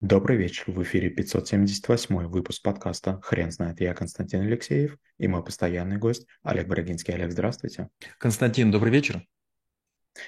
[0.00, 3.82] Добрый вечер, в эфире 578 выпуск подкаста «Хрен знает».
[3.82, 7.12] Я Константин Алексеев и мой постоянный гость Олег Брагинский.
[7.12, 7.90] Олег, здравствуйте.
[8.16, 9.22] Константин, добрый вечер.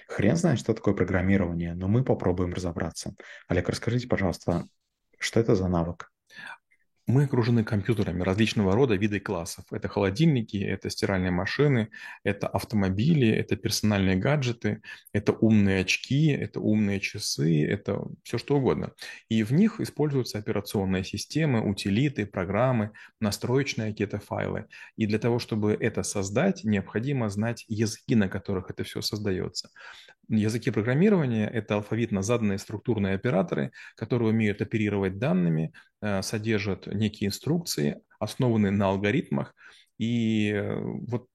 [0.08, 3.14] Хрен знает, что такое программирование, но мы попробуем разобраться.
[3.48, 4.68] Олег, расскажите, пожалуйста,
[5.18, 6.11] что это за навык?
[7.08, 9.64] Мы окружены компьютерами различного рода, вида и классов.
[9.72, 11.88] Это холодильники, это стиральные машины,
[12.22, 14.82] это автомобили, это персональные гаджеты,
[15.12, 18.92] это умные очки, это умные часы, это все что угодно.
[19.28, 24.66] И в них используются операционные системы, утилиты, программы, настроечные какие-то файлы.
[24.96, 29.70] И для того, чтобы это создать, необходимо знать языки, на которых это все создается.
[30.28, 38.02] Языки программирования– это алфавитно заданные структурные операторы, которые умеют оперировать данными, э, содержат некие инструкции,
[38.18, 39.54] основанные на алгоритмах,
[39.98, 41.28] и э, вот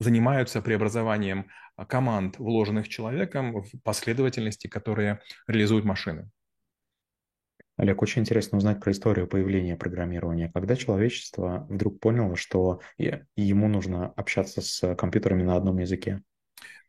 [0.00, 1.46] занимаются преобразованием
[1.88, 6.30] команд, вложенных человеком, в последовательности, которые реализуют машины.
[7.76, 10.50] Олег, очень интересно узнать про историю появления программирования.
[10.54, 16.22] Когда человечество вдруг поняло, что ему нужно общаться с компьютерами на одном языке?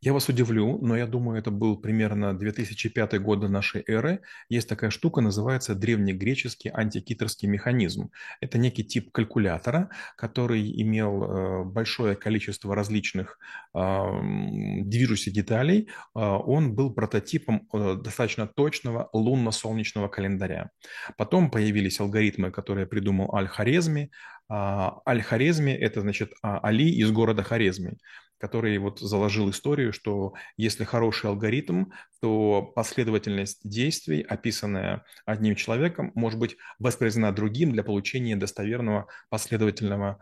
[0.05, 4.21] Я вас удивлю, но я думаю, это был примерно 2005 год до нашей эры.
[4.49, 8.11] Есть такая штука, называется древнегреческий антикитерский механизм.
[8.39, 13.39] Это некий тип калькулятора, который имел э, большое количество различных
[13.73, 15.89] движущихся деталей.
[16.13, 20.69] А, он был прототипом э, достаточно точного лунно-солнечного календаря.
[21.17, 24.11] Потом появились алгоритмы, которые придумал Аль-Хорезми.
[24.47, 27.97] А, Аль-Хорезми– это, значит, а, Али из города Хорезми
[28.38, 31.85] который вот заложил историю, что если хороший алгоритм,
[32.21, 40.19] то последовательность действий, описанная одним человеком, может быть воспроизведена другим для получения достоверного последовательного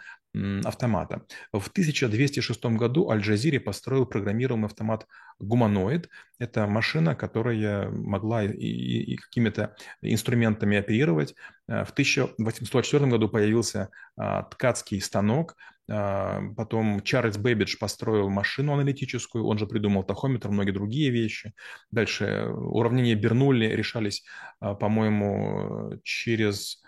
[0.63, 1.21] автомата.
[1.51, 5.07] В 1206 году Аль-Джазири построил программируемый автомат
[5.39, 6.09] гуманоид.
[6.39, 11.35] Это машина, которая могла и, и какими-то инструментами оперировать.
[11.67, 15.55] Э, в 1804 году появился а, ткацкий станок,
[15.89, 21.53] а, Потом Чарльз Бэббидж построил машину аналитическую, он же придумал тахометр, многие другие вещи.
[21.91, 24.23] Дальше уравнения Бернулли решались,
[24.59, 26.82] а, по-моему, через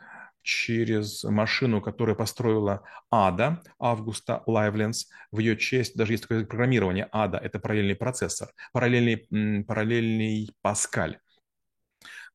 [0.45, 5.09] через машину, которую построила Ада, Августа Лайвленс.
[5.31, 11.17] В ее честь даже есть такое программирование Ада, это параллельный процессор, параллельный, параллельный Паскаль.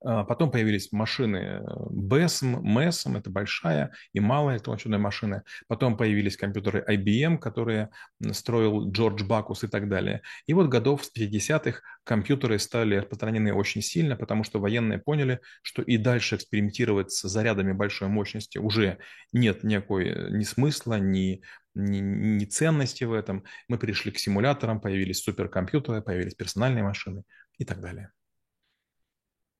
[0.02, 5.44] А, потом появились машины BESM, MESM, это большая и малая электронная машина.
[5.68, 7.90] Потом появились компьютеры IBM, которые
[8.32, 10.22] строил Джордж Бакус и так далее.
[10.46, 15.82] И вот годов с 50-х компьютеры стали распространены очень сильно, потому что военные поняли, что
[15.82, 18.98] и дальше экспериментировать с зарядами большой мощности уже
[19.32, 21.42] нет никакой э, ни смысла, ни
[21.74, 23.44] ни, ценности в этом.
[23.68, 27.22] Мы перешли к симуляторам, появились суперкомпьютеры, появились персональные машины
[27.58, 28.10] и так далее.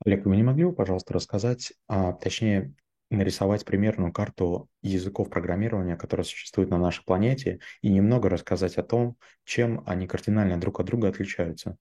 [0.04, 2.74] Олег, вы не могли бы, пожалуйста, рассказать, а, точнее,
[3.10, 9.16] нарисовать примерную карту языков программирования, которые существуют на нашей планете, и немного рассказать о том,
[9.44, 11.76] чем они кардинально друг от друга отличаются?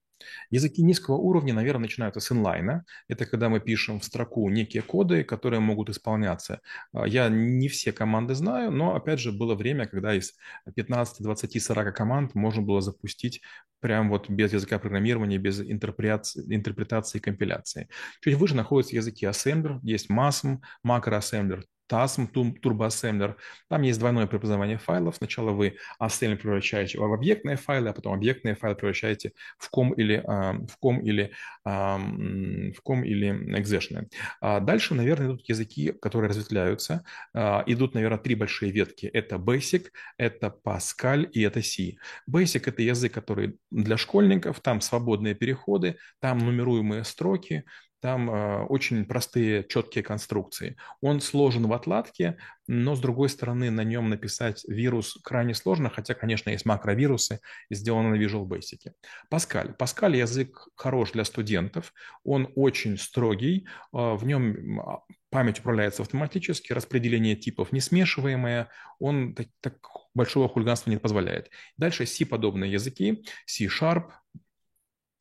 [0.50, 2.84] Языки низкого уровня, наверное, начинаются с инлайна.
[3.08, 6.60] Это когда мы пишем в строку некие коды, которые могут исполняться.
[6.92, 10.34] А, я не все команды знаю, но, опять же, было время, когда из
[10.74, 13.40] 15, 20, 40 команд можно было запустить
[13.80, 17.88] прям вот без языка программирования, без интерпретации, интерпретации и компиляции.
[18.20, 23.34] Чуть выше находятся языки assembler, есть MASM, macroassembler, TASM, TurboAssembler.
[23.68, 25.16] Там есть двойное преобразование файлов.
[25.16, 30.22] Сначала вы assembler превращаете в объектные файлы, а потом объектные файлы превращаете в ком или,
[30.26, 31.32] а, в ком или,
[31.64, 34.08] а, в ком или exec.
[34.40, 37.04] А дальше, наверное, идут языки, которые разветвляются.
[37.34, 39.06] Идут, наверное, три большие ветки.
[39.06, 39.86] Это Basic,
[40.16, 41.96] это Pascal и это C.
[42.30, 47.64] Basic– это язык, который для школьников, там свободные переходы, там нумеруемые строки,
[48.00, 50.76] там э, очень простые, четкие конструкции.
[51.00, 56.14] Он сложен в отладке, но, с другой стороны, на нем написать вирус крайне сложно, хотя,
[56.14, 57.40] конечно, есть макровирусы,
[57.70, 58.92] сделаны на Visual Basic.
[59.28, 59.74] Паскаль.
[59.74, 61.92] Паскаль язык хорош для студентов,
[62.24, 65.00] он очень строгий, э, в нем а,
[65.30, 69.76] память управляется автоматически, распределение типов не смешиваемое, он так, так
[70.14, 71.50] большого хулиганства не позволяет.
[71.76, 74.10] Дальше C-подобные языки, C-Sharp,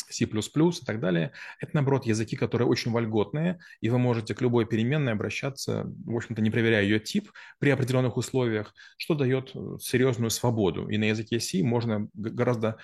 [0.09, 1.31] C++ и так далее.
[1.59, 6.41] Это, наоборот, языки, которые очень вольготные, и вы можете к любой переменной обращаться, в общем-то,
[6.41, 10.87] не проверяя ее тип при определенных условиях, что дает э, серьезную свободу.
[10.89, 12.77] И на языке C можно гораздо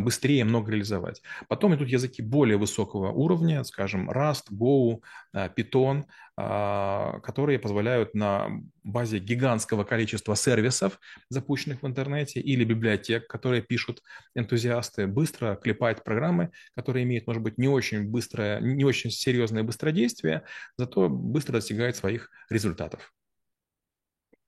[0.00, 1.22] быстрее много реализовать.
[1.48, 5.00] Потом идут языки более высокого уровня, скажем, Rust, Go,
[5.32, 6.04] а, Python,
[6.36, 8.48] а, которые позволяют на
[8.84, 14.02] базе гигантского количества сервисов, запущенных в интернете, или библиотек, которые пишут
[14.34, 20.42] энтузиасты, быстро клепать программы, которые имеют, может быть, не очень быстрое, не очень серьезное быстродействие,
[20.76, 23.12] зато быстро достигают своих результатов.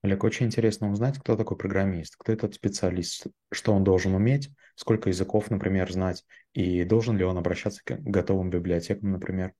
[0.03, 5.09] Олег, очень интересно узнать, кто такой программист, кто этот специалист, что он должен уметь, сколько
[5.09, 9.55] языков, например, знать, и должен ли он обращаться к готовым библиотекам, например.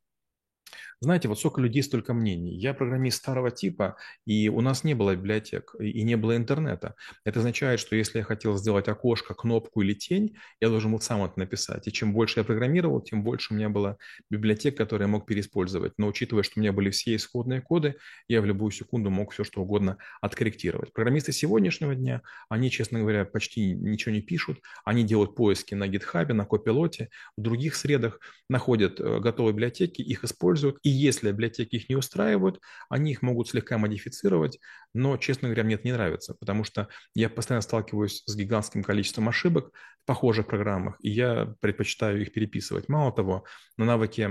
[1.01, 2.57] Знаете, вот сколько людей, столько мнений.
[2.57, 3.97] Я программист старого типа,
[4.27, 6.97] и у нас не было библиотек, и не было интернета.
[7.25, 11.23] Это означает, что если я хотел сделать окошко, кнопку или тень, я должен был сам
[11.23, 11.87] это написать.
[11.87, 13.97] И чем больше я программировал, тем больше у меня было
[14.29, 15.93] библиотек, которые я мог переиспользовать.
[15.99, 17.95] Но учитывая, что у меня были все исходные коды,
[18.27, 20.93] я в любую секунду мог все что угодно откорректировать.
[20.93, 24.59] Программисты сегодняшнего дня, они, честно говоря, почти ничего не пишут.
[24.85, 27.07] Они делают поиски на GitHub, на Copilot,
[27.37, 28.19] в других средах,
[28.49, 33.49] находят э, готовые библиотеки, их используют и если библиотеки их не устраивают, они их могут
[33.49, 34.59] слегка модифицировать,
[34.95, 39.29] но, честно говоря, мне это не нравится, потому что я постоянно сталкиваюсь с гигантским количеством
[39.29, 39.71] ошибок
[40.03, 42.89] в похожих программах, и я предпочитаю их переписывать.
[42.89, 43.45] Мало того,
[43.77, 44.31] на навыке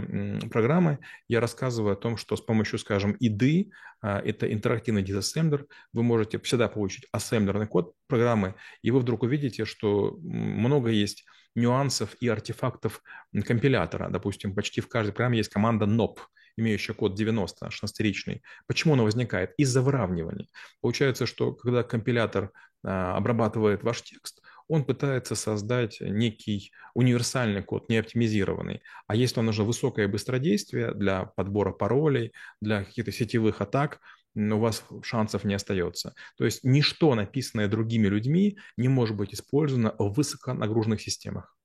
[0.50, 3.70] программы я рассказываю о том, что с помощью, скажем, IDE,
[4.02, 9.66] а, это интерактивный дизассемблер, вы можете всегда получить ассемблерный код программы, и вы вдруг увидите,
[9.66, 11.24] что много есть
[11.54, 13.04] нюансов и артефактов
[13.46, 14.10] компилятора.
[14.10, 16.18] Допустим, почти в каждой программе есть команда NOP,
[16.58, 18.42] имеющая код 90, шестеричный.
[18.66, 19.54] Почему она возникает?
[19.58, 20.48] Из-за выравнивания.
[20.82, 22.52] Получается, что когда компилятор
[22.84, 28.82] а, обрабатывает ваш текст, он пытается создать некий универсальный код, не оптимизированный.
[29.08, 34.00] А если он уже высокое быстродействие для подбора паролей, для каких-то сетевых атак,
[34.36, 36.14] у вас шансов не остается.
[36.38, 41.57] То есть ничто, написанное другими людьми, не может быть использовано в высоконагруженных системах.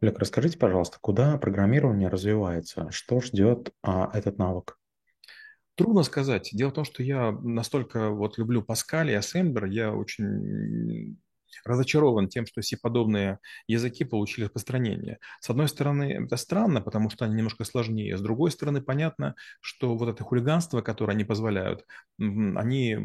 [0.00, 2.90] Олег, расскажите, пожалуйста, куда программирование развивается?
[2.90, 4.78] Что ждет а, этот навык?
[5.74, 6.50] Трудно сказать.
[6.52, 11.18] Дело в том, что я настолько вот люблю Паскаль и Ассемблер, я очень
[11.64, 15.18] разочарован тем, что C-подобные языки получили распространение.
[15.40, 18.16] С одной стороны, это странно, потому что они немножко сложнее.
[18.16, 21.84] С другой стороны, понятно, что вот это хулиганство, которое они позволяют,
[22.18, 22.96] они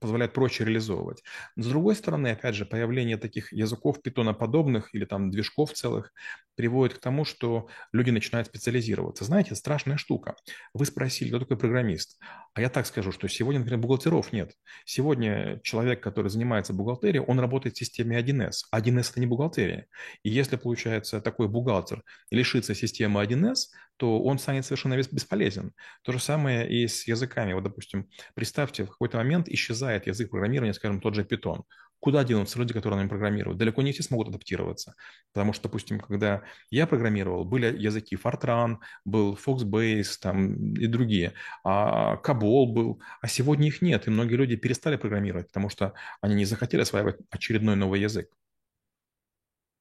[0.00, 1.22] позволяют проще реализовывать.
[1.56, 6.12] С другой стороны, опять же, появление таких языков питоноподобных или там движков целых
[6.54, 9.24] приводит к тому, что люди начинают специализироваться.
[9.24, 10.36] Знаете, страшная штука.
[10.74, 12.20] Вы спросили, кто такой программист.
[12.54, 14.52] А я так скажу, что сегодня, например, бухгалтеров нет.
[14.84, 18.64] Сегодня человек, который занимается бухгалтерией, он работает в системе 1С.
[18.74, 19.86] 1С– это не бухгалтерия.
[20.22, 23.68] И если, получается, такой бухгалтер лишится системы 1С,
[23.98, 25.72] то он станет совершенно бесполезен.
[26.02, 27.52] То же самое и с языками.
[27.52, 31.62] Вот, допустим, представьте, в какой-то момент исчезает язык программирования, скажем, тот же Python.
[32.02, 33.58] Куда денутся люди, которые нами программируют?
[33.58, 34.96] Далеко не все смогут адаптироваться.
[35.32, 42.16] Потому что, допустим, когда я программировал, были языки Fortran, был Foxbase там, и другие, а
[42.16, 46.44] Cabol был, а сегодня их нет, и многие люди перестали программировать, потому что они не
[46.44, 48.28] захотели осваивать очередной новый язык.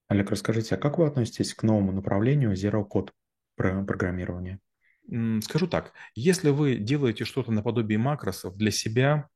[0.08, 3.10] Олег, расскажите, а как вы относитесь к новому направлению Zero Code
[3.56, 4.60] программирования?
[5.42, 9.28] Скажу так, если вы делаете что-то наподобие макросов для себя,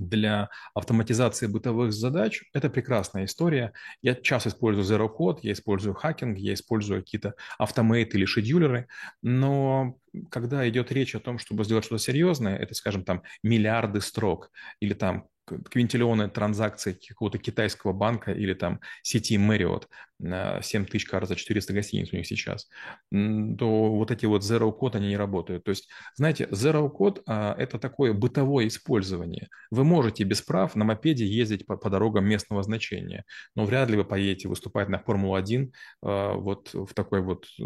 [0.00, 3.72] для автоматизации бытовых задач, это прекрасная история.
[4.02, 8.88] Я часто использую Zero Code, я использую хакинг, я использую какие-то автомейты или шедюлеры,
[9.22, 9.98] но
[10.30, 14.50] когда идет речь о том, чтобы сделать что-то серьезное, это, скажем, там миллиарды строк
[14.80, 15.28] или там
[15.70, 19.84] квинтиллионы транзакций какого-то китайского банка или там сети Marriott,
[20.20, 22.68] 7 тысяч, кажется, 400 гостиниц у них сейчас,
[23.10, 25.64] то вот эти вот Zero Code, они не работают.
[25.64, 29.48] То есть, знаете, Zero Code а,– это такое бытовое использование.
[29.70, 33.96] Вы можете без прав на мопеде ездить по, по дорогам местного значения, но вряд ли
[33.96, 37.62] вы поедете выступать на Формулу-1 а, вот в такой вот э,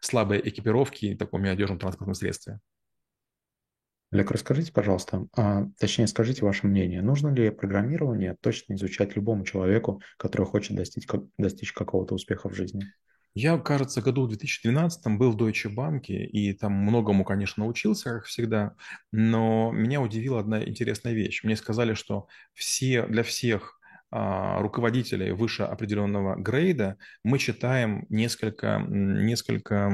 [0.00, 2.60] слабой экипировке и таком неодежном транспортном средстве.
[4.10, 10.00] Олег, расскажите, пожалуйста, а, точнее скажите ваше мнение, нужно ли программирование точно изучать любому человеку,
[10.16, 12.84] который хочет достичь, достичь какого-то успеха в жизни?
[13.34, 18.24] Я, кажется, году в 2012 был в Deutsche Bank, и там многому, конечно, научился, как
[18.24, 18.74] всегда,
[19.12, 21.44] но меня удивила одна интересная вещь.
[21.44, 23.77] Мне сказали, что все, для всех
[24.10, 29.90] руководителей выше определенного грейда, мы читаем несколько, несколько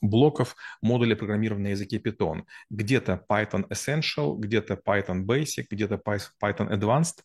[0.00, 2.44] блоков модуля программирования на языке Python.
[2.70, 7.22] Где-то Python Essential, где-то Python Basic, где-то Python Advanced.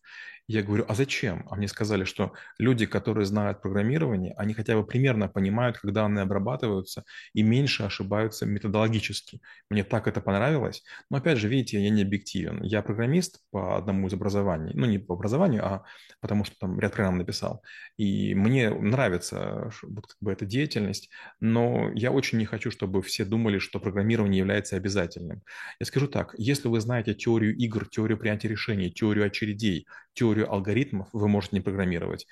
[0.49, 1.45] Я говорю, а зачем?
[1.51, 6.23] А мне сказали, что люди, которые знают программирование, они хотя бы примерно понимают, как данные
[6.23, 7.03] обрабатываются
[7.33, 9.41] и меньше ошибаются методологически.
[9.69, 10.83] Мне так это понравилось.
[11.11, 12.63] Но опять же, видите, я не объективен.
[12.63, 14.71] Я программист по одному из образований.
[14.73, 15.83] Ну, не по образованию, а
[16.19, 17.61] потому что там ряд программ написал.
[17.97, 23.59] И мне нравится как бы, эта деятельность, но я очень не хочу, чтобы все думали,
[23.59, 25.43] что программирование является обязательным.
[25.79, 31.09] Я скажу так, если вы знаете теорию игр, теорию принятия решений, теорию очередей, теорию алгоритмов
[31.13, 32.27] вы можете не программировать.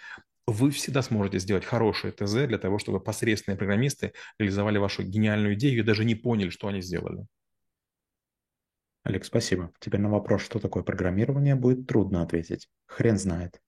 [0.46, 5.80] Вы всегда сможете сделать хорошее ТЗ для того, чтобы посредственные программисты реализовали вашу гениальную идею
[5.80, 7.26] и даже не поняли, что они сделали.
[9.04, 9.72] Олег, спасибо.
[9.80, 12.70] Теперь на вопрос, что такое программирование, будет трудно ответить.
[12.88, 13.62] Хрен знает.